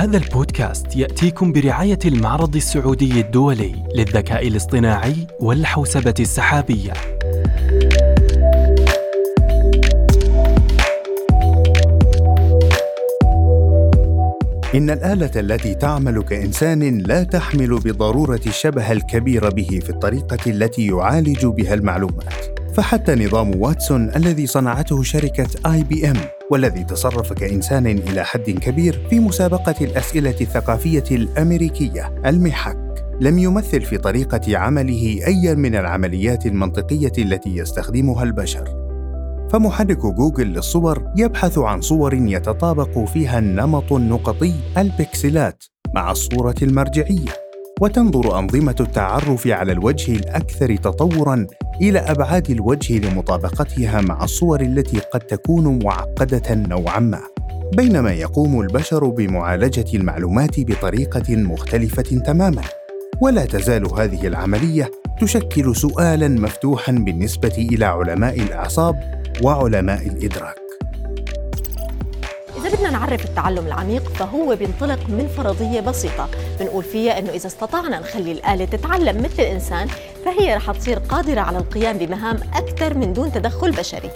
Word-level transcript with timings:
هذا 0.00 0.16
البودكاست 0.16 0.96
يأتيكم 0.96 1.52
برعاية 1.52 1.98
المعرض 2.04 2.56
السعودي 2.56 3.20
الدولي 3.20 3.74
للذكاء 3.94 4.48
الاصطناعي 4.48 5.26
والحوسبة 5.40 6.14
السحابية. 6.20 6.92
إن 14.74 14.90
الآلة 14.90 15.30
التي 15.36 15.74
تعمل 15.74 16.22
كإنسان 16.22 16.98
لا 16.98 17.22
تحمل 17.22 17.78
بالضرورة 17.78 18.40
الشبه 18.46 18.92
الكبير 18.92 19.50
به 19.50 19.80
في 19.82 19.90
الطريقة 19.90 20.50
التي 20.50 20.86
يعالج 20.86 21.46
بها 21.46 21.74
المعلومات. 21.74 22.59
فحتى 22.80 23.14
نظام 23.14 23.60
واتسون 23.60 24.10
الذي 24.16 24.46
صنعته 24.46 25.02
شركة 25.02 25.72
آي 25.72 25.82
بي 25.82 26.10
إم 26.10 26.16
والذي 26.50 26.84
تصرف 26.84 27.32
كإنسان 27.32 27.86
إلى 27.86 28.24
حد 28.24 28.50
كبير 28.50 29.06
في 29.10 29.20
مسابقة 29.20 29.74
الأسئلة 29.80 30.34
الثقافية 30.40 31.04
الأمريكية 31.10 32.22
المحك. 32.26 32.76
لم 33.20 33.38
يمثل 33.38 33.80
في 33.80 33.98
طريقة 33.98 34.58
عمله 34.58 35.26
أي 35.26 35.54
من 35.54 35.74
العمليات 35.74 36.46
المنطقية 36.46 37.12
التي 37.18 37.56
يستخدمها 37.56 38.22
البشر. 38.22 38.64
فمحرك 39.50 40.06
جوجل 40.06 40.46
للصور 40.46 41.04
يبحث 41.16 41.58
عن 41.58 41.80
صور 41.80 42.14
يتطابق 42.14 43.04
فيها 43.04 43.38
النمط 43.38 43.92
النقطي 43.92 44.54
البكسلات 44.78 45.64
مع 45.94 46.10
الصورة 46.10 46.56
المرجعية. 46.62 47.39
وتنظر 47.80 48.38
أنظمة 48.38 48.76
التعرف 48.80 49.46
على 49.46 49.72
الوجه 49.72 50.12
الأكثر 50.12 50.76
تطوراً 50.76 51.46
إلى 51.80 51.98
أبعاد 51.98 52.50
الوجه 52.50 52.98
لمطابقتها 52.98 54.00
مع 54.00 54.24
الصور 54.24 54.60
التي 54.60 54.98
قد 54.98 55.20
تكون 55.20 55.84
معقدة 55.84 56.54
نوعاً 56.54 57.00
ما. 57.00 57.20
بينما 57.76 58.12
يقوم 58.12 58.60
البشر 58.60 59.04
بمعالجة 59.08 59.96
المعلومات 59.96 60.60
بطريقة 60.60 61.36
مختلفة 61.36 62.02
تماماً. 62.02 62.62
ولا 63.20 63.44
تزال 63.44 63.94
هذه 63.94 64.26
العملية 64.26 64.90
تشكل 65.20 65.76
سؤالاً 65.76 66.28
مفتوحاً 66.28 66.92
بالنسبة 66.92 67.54
إلى 67.72 67.84
علماء 67.84 68.40
الأعصاب 68.40 69.22
وعلماء 69.42 70.06
الإدراك. 70.06 70.69
نعرف 73.00 73.24
التعلم 73.24 73.66
العميق 73.66 74.08
فهو 74.08 74.56
بينطلق 74.56 74.98
من 75.08 75.28
فرضية 75.36 75.80
بسيطة. 75.80 76.28
بنقول 76.60 76.84
فيها 76.84 77.18
إنه 77.18 77.30
إذا 77.30 77.46
استطعنا 77.46 78.00
نخلي 78.00 78.32
الآلة 78.32 78.64
تتعلم 78.64 79.22
مثل 79.22 79.42
الإنسان 79.42 79.88
فهي 80.24 80.54
رح 80.54 80.70
تصير 80.70 80.98
قادرة 80.98 81.40
على 81.40 81.58
القيام 81.58 81.98
بمهام 81.98 82.36
أكثر 82.54 82.98
من 82.98 83.12
دون 83.12 83.32
تدخل 83.32 83.70
بشري. 83.70 84.10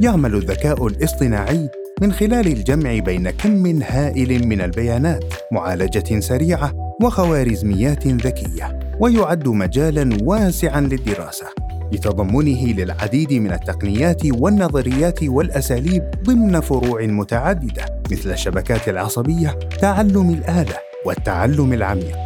يعمل 0.00 0.34
الذكاء 0.34 0.86
الاصطناعي 0.86 1.68
من 2.00 2.12
خلال 2.12 2.46
الجمع 2.46 2.98
بين 2.98 3.30
كم 3.30 3.82
هائل 3.82 4.48
من 4.48 4.60
البيانات 4.60 5.24
معالجة 5.52 6.20
سريعة 6.20 6.96
وخوارزميات 7.02 8.06
ذكية 8.06 8.78
ويعد 9.00 9.48
مجالا 9.48 10.18
واسعا 10.22 10.80
للدراسة. 10.80 11.46
لتضمنه 11.92 12.66
للعديد 12.66 13.32
من 13.32 13.52
التقنيات 13.52 14.22
والنظريات 14.24 15.22
والأساليب 15.22 16.02
ضمن 16.24 16.60
فروع 16.60 17.02
متعددة 17.02 17.84
مثل 18.10 18.30
الشبكات 18.30 18.88
العصبية 18.88 19.58
تعلم 19.80 20.30
الآلة 20.30 20.76
والتعلم 21.06 21.72
العميق. 21.72 22.16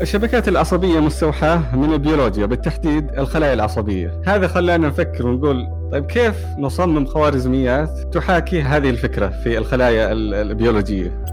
الشبكات 0.00 0.48
العصبية 0.48 1.00
مستوحاة 1.00 1.76
من 1.76 1.92
البيولوجيا 1.92 2.46
بالتحديد 2.46 3.10
الخلايا 3.18 3.54
العصبية. 3.54 4.22
هذا 4.26 4.46
خلانا 4.48 4.88
نفكر 4.88 5.26
ونقول 5.26 5.68
طيب 5.92 6.06
كيف 6.06 6.34
نصمم 6.58 7.06
خوارزميات 7.06 8.14
تحاكي 8.14 8.62
هذه 8.62 8.90
الفكرة 8.90 9.28
في 9.28 9.58
الخلايا 9.58 10.12
البيولوجية؟ 10.12 11.24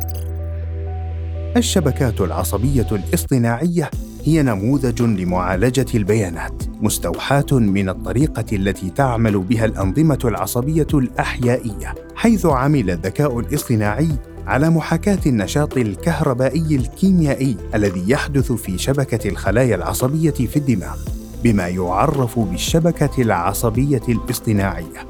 الشبكات 1.58 2.22
العصبية 2.22 2.88
الاصطناعية 2.92 3.90
هي 4.30 4.44
نموذج 4.44 5.02
لمعالجة 5.02 5.86
البيانات 5.96 6.64
مستوحاة 6.82 7.46
من 7.52 7.90
الطريقة 7.90 8.46
التي 8.54 8.90
تعمل 8.90 9.40
بها 9.40 9.66
الأنظمة 9.66 10.20
العصبية 10.26 10.88
الأحيائية 10.94 11.96
حيث 12.16 12.46
عمل 12.46 12.90
الذكاء 12.90 13.40
الاصطناعي 13.40 14.10
على 14.48 14.70
محاكاة 14.70 15.20
النشاط 15.26 15.78
الكهربائي 15.78 16.76
الكيميائي 16.76 17.58
الذي 17.76 18.04
يحدث 18.08 18.52
في 18.52 18.78
شبكة 18.78 19.30
الخلايا 19.30 19.76
العصبية 19.76 20.32
في 20.32 20.58
الدماغ 20.58 20.98
بما 21.44 21.68
يعرف 21.68 22.40
بالشبكة 22.40 23.22
العصبية 23.22 24.02
الاصطناعية. 24.10 25.08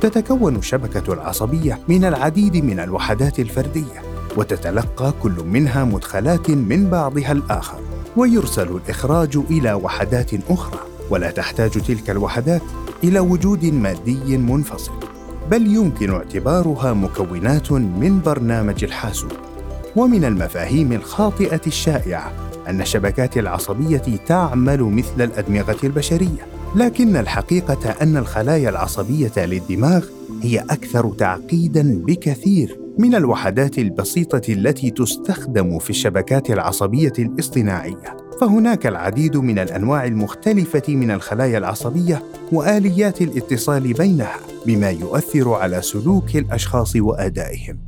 تتكون 0.00 0.56
الشبكة 0.56 1.12
العصبية 1.12 1.78
من 1.88 2.04
العديد 2.04 2.56
من 2.56 2.80
الوحدات 2.80 3.40
الفردية 3.40 4.07
وتتلقى 4.38 5.12
كل 5.22 5.44
منها 5.44 5.84
مدخلات 5.84 6.50
من 6.50 6.90
بعضها 6.90 7.32
الآخر 7.32 7.78
ويرسل 8.16 8.68
الإخراج 8.68 9.38
إلى 9.50 9.72
وحدات 9.72 10.30
أخرى. 10.50 10.78
ولا 11.10 11.30
تحتاج 11.30 11.70
تلك 11.70 12.10
الوحدات 12.10 12.62
إلى 13.04 13.20
وجود 13.20 13.64
مادي 13.64 14.38
منفصل 14.38 14.92
بل 15.50 15.66
يمكن 15.66 16.10
اعتبارها 16.10 16.92
مكونات 16.92 17.72
من 17.72 18.20
برنامج 18.20 18.84
الحاسوب. 18.84 19.32
ومن 19.96 20.24
المفاهيم 20.24 20.92
الخاطئة 20.92 21.60
الشائعة 21.66 22.32
أن 22.68 22.80
الشبكات 22.80 23.38
العصبية 23.38 24.02
تعمل 24.26 24.82
مثل 24.82 25.22
الأدمغة 25.22 25.76
البشرية 25.84 26.46
لكن 26.76 27.16
الحقيقة 27.16 27.90
أن 28.02 28.16
الخلايا 28.16 28.68
العصبية 28.68 29.32
للدماغ 29.36 30.04
هي 30.42 30.58
أكثر 30.58 31.12
تعقيداً 31.18 32.02
بكثير. 32.06 32.87
من 32.98 33.14
الوحدات 33.14 33.78
البسيطة 33.78 34.52
التي 34.52 34.90
تستخدم 34.90 35.78
في 35.78 35.90
الشبكات 35.90 36.50
العصبية 36.50 37.12
الاصطناعية. 37.18 38.16
فهناك 38.40 38.86
العديد 38.86 39.36
من 39.36 39.58
الأنواع 39.58 40.04
المختلفة 40.04 40.82
من 40.88 41.10
الخلايا 41.10 41.58
العصبية 41.58 42.22
وآليات 42.52 43.22
الاتصال 43.22 43.92
بينها 43.92 44.36
بما 44.66 44.90
يؤثر 44.90 45.52
على 45.52 45.82
سلوك 45.82 46.36
الأشخاص 46.36 46.96
وأدائهم. 46.96 47.87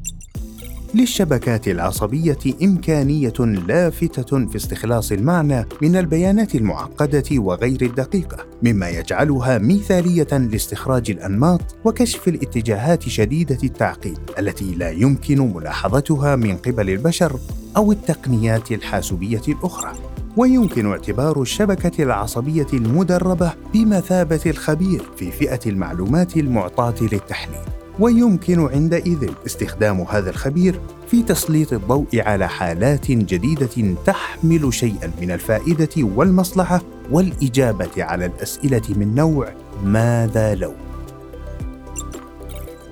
للشبكات 0.94 1.68
العصبية 1.68 2.38
إمكانية 2.62 3.32
لافتة 3.38 4.46
في 4.46 4.56
استخلاص 4.56 5.12
المعنى 5.12 5.66
من 5.82 5.96
البيانات 5.96 6.54
المعقدة 6.54 7.24
وغير 7.32 7.82
الدقيقة 7.82 8.46
مما 8.62 8.88
يجعلها 8.88 9.58
مثالية 9.58 10.28
لاستخراج 10.32 11.10
الأنماط 11.10 11.60
وكشف 11.84 12.28
الاتجاهات 12.28 13.08
شديدة 13.08 13.58
التعقيد 13.64 14.18
التي 14.38 14.74
لا 14.74 14.90
يمكن 14.90 15.54
ملاحظتها 15.54 16.36
من 16.36 16.56
قبل 16.56 16.90
البشر 16.90 17.38
أو 17.76 17.92
التقنيات 17.92 18.72
الحاسوبية 18.72 19.42
الأخرى. 19.48 19.92
ويمكن 20.36 20.86
اعتبار 20.86 21.42
الشبكة 21.42 22.02
العصبية 22.02 22.66
المدربة 22.72 23.52
بمثابة 23.74 24.40
الخبير 24.46 25.02
في 25.16 25.30
فئة 25.30 25.60
المعلومات 25.66 26.36
المعطاة 26.36 26.94
للتحليل. 27.02 27.79
ويمكن 28.00 28.68
عندئذ 28.68 29.30
استخدام 29.46 30.00
هذا 30.00 30.30
الخبير 30.30 30.80
في 31.10 31.22
تسليط 31.22 31.72
الضوء 31.72 32.06
على 32.14 32.48
حالات 32.48 33.10
جديدة 33.10 33.94
تحمل 34.06 34.74
شيئا 34.74 35.12
من 35.20 35.30
الفائدة 35.30 35.88
والمصلحة 35.96 36.82
والإجابة 37.10 37.90
على 37.98 38.26
الأسئلة 38.26 38.82
من 38.96 39.14
نوع 39.14 39.52
ماذا 39.84 40.54
لو. 40.54 40.72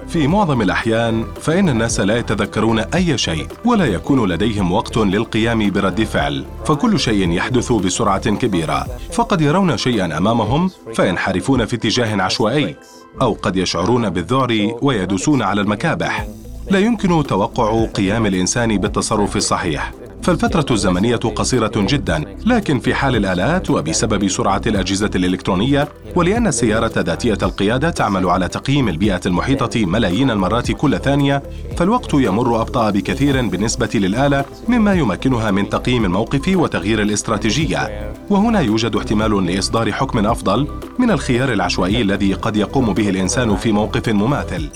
في 0.08 0.26
معظم 0.26 0.62
الأحيان 0.62 1.24
فإن 1.40 1.68
الناس 1.68 2.00
لا 2.00 2.18
يتذكرون 2.18 2.78
أي 2.78 3.18
شيء 3.18 3.46
ولا 3.64 3.84
يكون 3.84 4.28
لديهم 4.28 4.72
وقت 4.72 4.96
للقيام 4.96 5.70
برد 5.70 6.04
فعل 6.04 6.44
فكل 6.64 7.00
شيء 7.00 7.30
يحدث 7.30 7.72
بسرعة 7.72 8.36
كبيرة. 8.36 8.86
فقد 9.12 9.40
يرون 9.40 9.76
شيئا 9.76 10.18
أمامهم 10.18 10.70
فينحرفون 10.94 11.64
في 11.64 11.76
اتجاه 11.76 12.22
عشوائي. 12.22 12.76
أو 13.22 13.32
قد 13.32 13.56
يشعرون 13.56 14.10
بالذعر 14.10 14.78
ويدوسون 14.82 15.42
على 15.42 15.60
المكابح. 15.60 16.26
لا 16.70 16.78
يمكن 16.78 17.26
توقع 17.26 17.84
قيام 17.84 18.26
الإنسان 18.26 18.78
بالتصرف 18.78 19.36
الصحيح. 19.36 19.92
فالفترة 20.28 20.66
الزمنية 20.70 21.16
قصيرة 21.16 21.72
جدا 21.76 22.24
لكن 22.46 22.78
في 22.78 22.94
حال 22.94 23.16
الآلات 23.16 23.70
وبسبب 23.70 24.28
سرعة 24.28 24.60
الأجهزة 24.66 25.10
الإلكترونية 25.14 25.88
ولأن 26.16 26.46
السيارة 26.46 26.92
ذاتية 26.98 27.38
القيادة 27.42 27.90
تعمل 27.90 28.26
على 28.26 28.48
تقييم 28.48 28.88
البيئة 28.88 29.20
المحيطة 29.26 29.86
ملايين 29.86 30.30
المرات 30.30 30.72
كل 30.72 30.98
ثانية 30.98 31.42
فالوقت 31.76 32.14
يمر 32.14 32.60
أبطأ 32.60 32.90
بكثير 32.90 33.46
بالنسبة 33.46 33.90
للآلة 33.94 34.44
مما 34.68 34.94
يمكنها 34.94 35.50
من 35.50 35.68
تقييم 35.68 36.04
الموقف 36.04 36.56
وتغيير 36.56 37.02
الاستراتيجية. 37.02 38.12
وهنا 38.30 38.60
يوجد 38.60 38.96
احتمال 38.96 39.46
لإصدار 39.46 39.92
حكم 39.92 40.26
أفضل 40.26 40.68
من 40.98 41.10
الخيار 41.10 41.52
العشوائي 41.52 42.02
الذي 42.02 42.32
قد 42.32 42.56
يقوم 42.56 42.92
به 42.92 43.08
الإنسان 43.08 43.56
في 43.56 43.72
موقف 43.72 44.08
مماثل. 44.08 44.68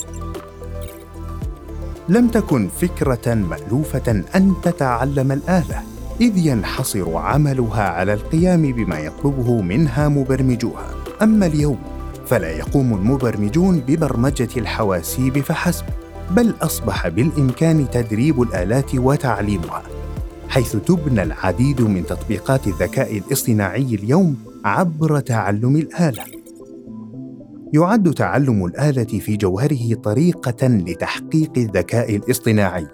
لم 2.09 2.29
تكن 2.29 2.69
فكرة 2.69 3.35
مألوفة 3.35 4.25
أن 4.35 4.55
تتعلم 4.63 5.33
الآلة 5.33 5.83
إذ 6.21 6.37
ينحصر 6.37 7.17
عملها 7.17 7.83
على 7.83 8.15
القيام 8.15 8.73
بما 8.73 8.99
يطلبه 8.99 9.63
منها 9.63 10.09
مبرمجوها. 10.09 10.95
أما 11.23 11.47
اليوم 11.47 11.79
فلا 12.27 12.51
يقوم 12.51 12.95
المبرمجون 12.95 13.81
ببرمجة 13.81 14.49
الحواسيب 14.57 15.41
فحسب 15.41 15.85
بل 16.31 16.55
أصبح 16.63 17.09
بالإمكان 17.09 17.91
تدريب 17.91 18.43
الآلات 18.43 18.95
وتعليمها. 18.95 19.83
حيث 20.49 20.77
تبنى 20.77 21.23
العديد 21.23 21.81
من 21.81 22.07
تطبيقات 22.07 22.67
الذكاء 22.67 23.19
الاصطناعي 23.19 23.95
اليوم 23.95 24.37
عبر 24.65 25.21
تعلم 25.21 25.77
الآلة. 25.77 26.25
يعد 27.75 28.15
تعلم 28.15 28.65
الآلة 28.65 29.05
في 29.05 29.37
جوهره 29.37 29.95
طريقة 29.95 30.67
لتحقيق 30.69 31.53
الذكاء 31.57 32.17
الاصطناعي. 32.17 32.87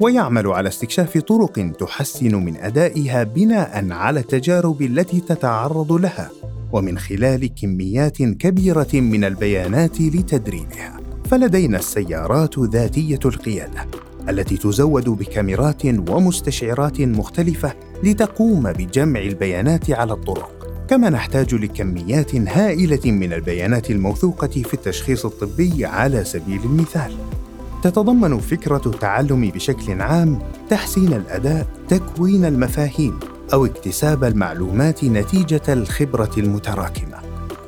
ويعمل 0.00 0.46
على 0.46 0.68
استكشاف 0.68 1.18
طرق 1.18 1.72
تحسن 1.80 2.34
من 2.34 2.56
أدائها 2.56 3.22
بناء 3.22 3.90
على 3.90 4.20
التجارب 4.20 4.82
التي 4.82 5.20
تتعرض 5.20 5.92
لها 5.92 6.30
ومن 6.72 6.98
خلال 6.98 7.54
كميات 7.54 8.16
كبيرة 8.22 8.88
من 8.94 9.24
البيانات 9.24 10.00
لتدريبها. 10.00 11.00
فلدينا 11.30 11.78
السيارات 11.78 12.58
ذاتية 12.58 13.20
القيادة 13.24 13.86
التي 14.28 14.56
تزود 14.56 15.08
بكاميرات 15.08 15.86
ومستشعرات 16.10 17.00
مختلفة 17.00 17.72
لتقوم 18.02 18.72
بجمع 18.72 19.20
البيانات 19.20 19.90
على 19.90 20.12
الطرق. 20.12 20.65
كما 20.88 21.10
نحتاج 21.10 21.54
لكميات 21.54 22.34
هائلة 22.34 23.12
من 23.12 23.32
البيانات 23.32 23.90
الموثوقة 23.90 24.46
في 24.48 24.74
التشخيص 24.74 25.24
الطبي 25.24 25.86
على 25.86 26.24
سبيل 26.24 26.60
المثال. 26.64 27.16
تتضمن 27.82 28.38
فكرة 28.38 28.82
التعلم 28.86 29.50
بشكل 29.50 30.00
عام 30.00 30.38
تحسين 30.70 31.12
الأداء 31.12 31.66
تكوين 31.88 32.44
المفاهيم 32.44 33.20
أو 33.52 33.66
اكتساب 33.66 34.24
المعلومات 34.24 35.04
نتيجة 35.04 35.62
الخبرة 35.68 36.30
المتراكمة 36.38 37.16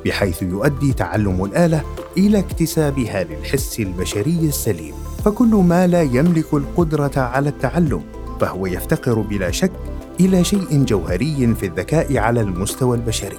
بحيث 0.05 0.43
يؤدي 0.43 0.93
تعلم 0.93 1.45
الآلة 1.45 1.83
إلى 2.17 2.39
اكتسابها 2.39 3.23
للحس 3.23 3.79
البشري 3.79 4.39
السليم. 4.39 4.93
فكل 5.25 5.47
ما 5.47 5.87
لا 5.87 6.01
يملك 6.01 6.53
القدرة 6.53 7.19
على 7.19 7.49
التعلم 7.49 8.01
فهو 8.41 8.65
يفتقر 8.65 9.19
بلا 9.19 9.51
شك 9.51 9.71
إلى 10.19 10.43
شيء 10.43 10.83
جوهري 10.83 11.55
في 11.55 11.65
الذكاء 11.65 12.17
على 12.17 12.41
المستوى 12.41 12.97
البشري. 12.97 13.37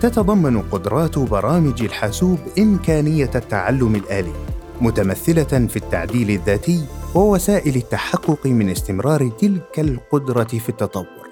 تتضمن 0.00 0.62
قدرات 0.62 1.18
برامج 1.18 1.82
الحاسوب 1.82 2.38
إمكانية 2.58 3.30
التعلم 3.34 3.94
الآلي 3.94 4.32
متمثلة 4.80 5.66
في 5.66 5.76
التعديل 5.76 6.30
الذاتي 6.30 6.84
ووسائل 7.14 7.76
التحقق 7.76 8.46
من 8.46 8.68
استمرار 8.68 9.28
تلك 9.28 9.80
القدرة 9.80 10.44
في 10.44 10.68
التطور. 10.68 11.22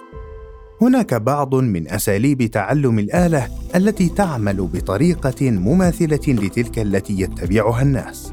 هناك 0.80 1.14
بعض 1.14 1.54
من 1.54 1.88
أساليب 1.88 2.42
تعلم 2.42 2.98
الآلة 2.98 3.48
التي 3.76 4.08
تعمل 4.08 4.68
بطريقة 4.72 5.50
مماثلة 5.50 6.34
لتلك 6.34 6.78
التي 6.78 7.20
يتبعها 7.20 7.82
الناس. 7.82 8.32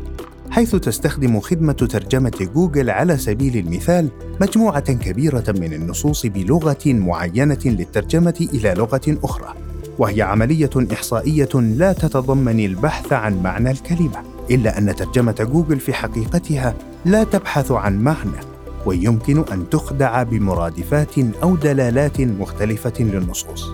حيث 0.58 0.76
تستخدم 0.76 1.40
خدمة 1.40 1.74
ترجمة 1.74 2.50
جوجل 2.56 2.90
على 2.90 3.18
سبيل 3.18 3.58
المثال 3.58 4.10
مجموعة 4.42 4.94
كبيرة 4.94 5.44
من 5.48 5.74
النصوص 5.74 6.26
بلغة 6.26 6.78
معينة 6.86 7.60
للترجمة 7.66 8.48
إلى 8.54 8.74
لغة 8.74 9.18
أخرى، 9.24 9.54
وهي 9.98 10.22
عملية 10.22 10.70
إحصائية 10.94 11.50
لا 11.56 11.94
تتضمن 11.94 12.60
البحث 12.60 13.14
عن 13.14 13.44
معنى 13.44 13.72
الكلمة، 13.72 14.24
إلا 14.52 14.78
أن 14.78 14.96
ترجمة 14.96 15.48
جوجل 15.54 15.80
في 15.80 15.94
حقيقتها 15.94 16.76
لا 17.06 17.24
تبحث 17.24 17.72
عن 17.72 18.04
معنى، 18.04 18.40
ويمكن 18.86 19.44
أن 19.52 19.70
تخدع 19.70 20.24
بمرادفات 20.24 21.20
أو 21.44 21.56
دلالات 21.56 22.22
مختلفة 22.22 22.94
للنصوص. 23.00 23.74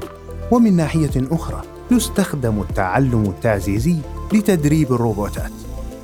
ومن 0.51 0.75
ناحية 0.75 1.27
أخرى، 1.31 1.61
يستخدم 1.91 2.61
التعلم 2.61 3.23
التعزيزي 3.23 3.95
لتدريب 4.33 4.93
الروبوتات 4.93 5.51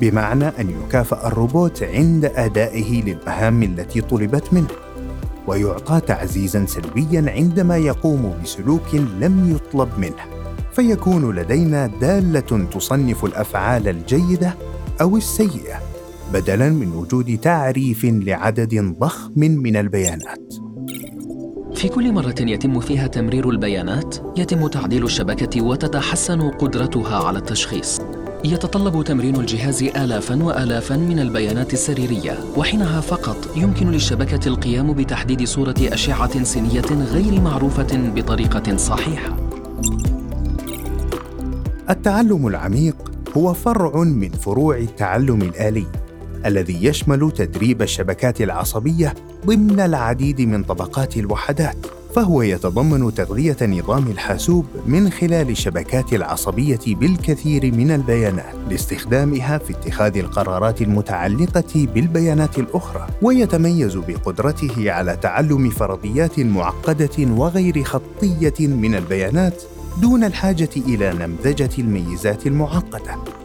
بمعنى 0.02 0.46
أن 0.46 0.70
يكافأ 0.70 1.28
الروبوت 1.28 1.84
عند 1.84 2.26
أدائه 2.26 3.04
للمهام 3.04 3.64
التي 3.64 4.02
طلبت 4.02 4.54
منه 4.54 4.68
ويعطى 5.48 6.00
تعزيزا 6.08 6.66
سلبيا 6.66 7.26
عندما 7.28 7.78
يقوم 7.78 8.34
بسلوك 8.44 8.96
لم 8.96 9.56
يطلب 9.56 9.90
منه 9.98 10.40
فيكون 10.74 11.36
لدينا 11.36 11.88
دالة 12.02 12.68
تصنف 12.74 13.26
الأفعال 13.26 13.88
الجيدة 13.88 14.56
أو 15.02 15.18
السيئة 15.18 15.80
بدلا 16.34 16.70
من 16.70 16.92
وجود 16.92 17.38
تعريف 17.38 18.06
لعدد 18.06 18.96
ضخم 19.00 19.32
من 19.36 19.76
البيانات 19.76 20.54
في 21.76 21.90
كل 21.90 22.12
مرة 22.14 22.36
يتم 22.40 22.80
فيها 22.80 23.08
تمرير 23.08 23.50
البيانات، 23.50 24.16
يتم 24.38 24.68
تعديل 24.68 25.04
الشبكة 25.04 25.62
وتتحسن 25.62 26.42
قدرتها 26.42 27.28
على 27.28 27.38
التشخيص. 27.38 28.02
يتطلب 28.46 29.04
تمرين 29.04 29.36
الجهاز 29.36 29.84
آلافا 29.84 30.44
وآلافا 30.44 30.98
من 30.98 31.20
البيانات 31.20 31.74
السريرية 31.74 32.40
وحينها 32.58 33.02
فقط 33.02 33.58
يمكن 33.58 33.92
للشبكة 33.92 34.48
القيام 34.48 34.94
بتحديد 34.94 35.44
صورة 35.44 35.76
أشعة 35.80 36.44
سينية 36.44 36.82
غير 37.12 37.42
معروفة 37.42 38.12
بطريقة 38.16 38.78
صحيحة. 38.78 39.36
التعلم 41.90 42.48
العميق 42.48 42.96
هو 43.38 43.54
فرع 43.54 44.04
من 44.04 44.30
فروع 44.30 44.78
التعلم 44.78 45.42
الآلي 45.42 45.86
الذي 46.46 46.86
يشمل 46.86 47.32
تدريب 47.32 47.82
الشبكات 47.82 48.42
العصبية 48.42 49.14
ضمن 49.46 49.80
العديد 49.80 50.42
من 50.42 50.64
طبقات 50.64 51.18
الوحدات. 51.18 51.99
فهو 52.20 52.42
يتضمن 52.42 53.14
تغذية 53.14 53.58
نظام 53.62 54.08
الحاسوب 54.08 54.66
من 54.86 55.10
خلال 55.10 55.50
الشبكات 55.50 56.14
العصبية 56.14 56.80
بالكثير 56.88 57.74
من 57.76 57.92
البيانات 57.92 58.56
لاستخدامها 58.70 59.58
في 59.58 59.74
اتخاذ 59.74 60.18
القرارات 60.18 60.82
المتعلقة 60.82 61.88
بالبيانات 61.96 62.60
الأخرى، 62.60 63.08
ويتميز 63.22 63.96
بقدرته 63.96 64.92
على 64.92 65.16
تعلم 65.16 65.70
فرضيات 65.70 66.40
معقدة 66.40 67.18
وغير 67.20 67.84
خطية 67.84 68.68
من 68.68 68.96
البيانات 68.96 69.64
دون 70.02 70.24
الحاجة 70.24 70.70
إلى 70.78 71.14
نمذجة 71.14 71.82
الميزات 71.82 72.48
المعقدة. 72.48 73.39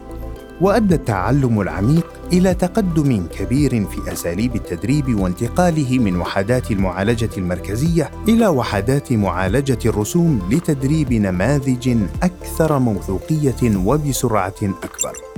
وأدى 0.61 0.95
التعلم 0.95 1.61
العميق 1.61 2.07
إلى 2.33 2.53
تقدم 2.53 3.27
كبير 3.27 3.85
في 3.85 4.13
أساليب 4.13 4.55
التدريب 4.55 5.19
وانتقاله 5.19 5.99
من 5.99 6.15
وحدات 6.15 6.71
المعالجة 6.71 7.29
المركزية 7.37 8.11
إلى 8.27 8.47
وحدات 8.47 9.13
معالجة 9.13 9.79
الرسوم 9.85 10.49
لتدريب 10.51 11.13
نماذج 11.13 11.97
أكثر 12.23 12.79
موثوقية 12.79 13.77
وبسرعة 13.85 14.61
أكبر. 14.83 15.34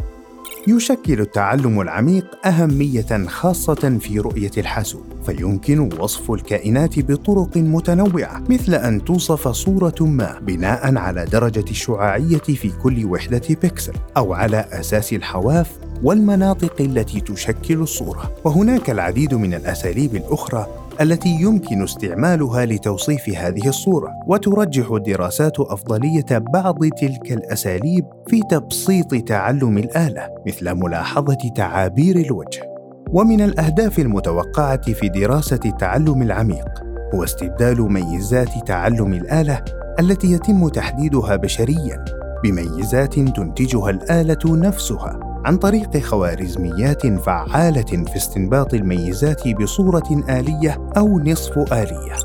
يشكل 0.68 1.22
التعلم 1.22 1.82
العميق 1.82 2.48
أهمية 2.48 3.28
خاصة 3.28 3.98
في 4.02 4.20
رؤية 4.20 4.52
الحاسوب 4.58 5.04
فيمكن 5.26 5.90
وصف 6.00 6.32
الكائنات 6.32 7.00
بطرق 7.00 7.58
متنوعة 7.58 8.44
مثل 8.50 8.74
أن 8.74 9.06
توصف 9.06 9.48
صورة 9.48 9.96
ما 10.02 10.40
بناء 10.42 10.98
على 10.98 11.26
درجة 11.26 11.66
الشعاعية 11.70 12.38
في 12.38 12.72
كل 12.84 13.06
وحدة 13.06 13.42
بيكسل 13.62 13.94
أو 14.18 14.34
على 14.34 14.66
أساس 14.72 15.14
الحواف 15.14 15.72
والمناطق 16.04 16.82
التي 16.82 17.22
تشكل 17.22 17.82
الصورة. 17.82 18.32
وهناك 18.44 18.90
العديد 18.90 19.34
من 19.34 19.54
الأساليب 19.54 20.16
الأخرى 20.16 20.68
التي 21.02 21.30
يمكن 21.30 21.84
استعمالها 21.84 22.66
لتوصيف 22.66 23.30
هذه 23.30 23.68
الصورة 23.68 24.12
وترجح 24.28 24.92
الدراسات 24.92 25.60
أفضلية 25.60 26.26
بعض 26.32 26.86
تلك 26.86 27.32
الأساليب 27.32 28.06
في 28.28 28.42
تبسيط 28.52 29.16
تعلم 29.16 29.78
الآلة 29.78 30.30
مثل 30.48 30.74
ملاحظة 30.74 31.38
تعابير 31.56 32.16
الوجه. 32.16 32.62
ومن 33.12 33.42
الأهداف 33.42 34.00
المتوقعة 34.00 34.94
في 34.94 35.10
دراسة 35.10 35.60
التعلم 35.66 36.22
العميق 36.22 36.68
هو 37.16 37.24
استبدال 37.24 37.94
ميزات 37.94 38.68
تعلم 38.68 39.14
الآلة 39.14 39.64
التي 40.00 40.32
يتم 40.32 40.68
تحديدها 40.68 41.36
بشريا 41.36 42.06
بميزات 42.44 43.14
تنتجها 43.14 43.90
الآلة 43.90 44.40
نفسها. 44.46 45.27
عن 45.48 45.58
طريق 45.58 45.98
خوارزميات 45.98 47.08
فعالة 47.08 48.06
في 48.06 48.16
استنباط 48.16 48.74
الميزات 48.74 49.48
بصورة 49.48 50.24
آلية 50.30 50.90
أو 50.98 51.20
نصف 51.20 51.74
آلية. 51.74 52.16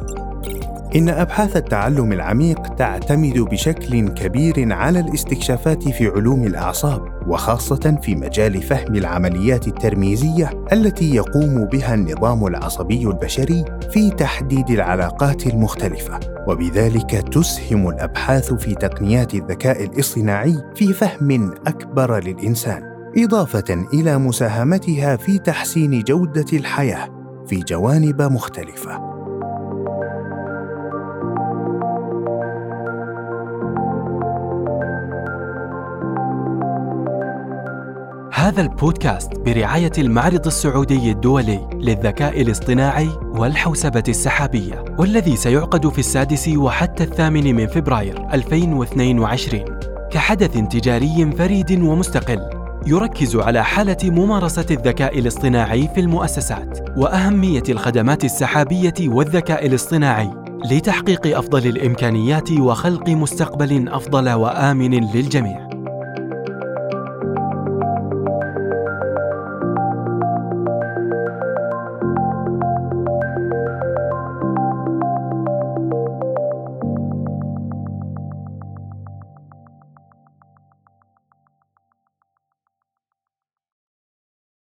إن 0.96 1.08
أبحاث 1.08 1.56
التعلم 1.56 2.12
العميق 2.12 2.74
تعتمد 2.74 3.38
بشكل 3.38 4.08
كبير 4.08 4.72
على 4.72 5.00
الاستكشافات 5.00 5.88
في 5.88 6.06
علوم 6.06 6.44
الأعصاب 6.44 7.02
وخاصة 7.28 7.98
في 8.02 8.14
مجال 8.14 8.62
فهم 8.62 8.94
العمليات 8.94 9.68
الترميزية 9.68 10.50
التي 10.72 11.14
يقوم 11.14 11.64
بها 11.64 11.94
النظام 11.94 12.46
العصبي 12.46 13.06
البشري 13.06 13.64
في 13.90 14.10
تحديد 14.10 14.70
العلاقات 14.70 15.46
المختلفة. 15.46 16.20
وبذلك 16.48 17.10
تسهم 17.10 17.88
الأبحاث 17.88 18.52
في 18.54 18.74
تقنيات 18.74 19.34
الذكاء 19.34 19.84
الاصطناعي 19.84 20.56
في 20.74 20.92
فهم 20.92 21.54
أكبر 21.66 22.24
للإنسان. 22.24 22.91
إضافة 23.16 23.86
إلى 23.94 24.18
مساهمتها 24.18 25.16
في 25.16 25.38
تحسين 25.38 26.02
جودة 26.02 26.46
الحياة 26.52 27.08
في 27.46 27.58
جوانب 27.58 28.22
مختلفة. 28.22 29.12
هذا 38.32 38.60
البودكاست 38.62 39.38
برعاية 39.38 39.92
المعرض 39.98 40.46
السعودي 40.46 41.10
الدولي 41.10 41.68
للذكاء 41.74 42.40
الاصطناعي 42.40 43.08
والحوسبة 43.22 44.04
السحابية 44.08 44.84
والذي 44.98 45.36
سيعقد 45.36 45.88
في 45.88 45.98
السادس 45.98 46.48
وحتى 46.48 47.04
الثامن 47.04 47.54
من 47.54 47.66
فبراير 47.66 48.26
2022 48.32 49.64
كحدث 50.10 50.52
تجاري 50.52 51.32
فريد 51.38 51.82
ومستقل. 51.82 52.61
يركز 52.86 53.36
على 53.36 53.64
حالة 53.64 53.96
ممارسة 54.02 54.66
الذكاء 54.70 55.18
الاصطناعي 55.18 55.88
في 55.94 56.00
المؤسسات 56.00 56.78
وأهمية 56.96 57.62
الخدمات 57.68 58.24
السحابية 58.24 58.94
والذكاء 59.00 59.66
الاصطناعي 59.66 60.30
لتحقيق 60.70 61.38
أفضل 61.38 61.66
الإمكانيات 61.66 62.52
وخلق 62.52 63.08
مستقبل 63.08 63.88
أفضل 63.88 64.30
وآمن 64.30 65.10
للجميع. 65.14 65.61